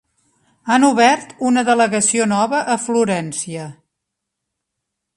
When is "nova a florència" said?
2.33-3.71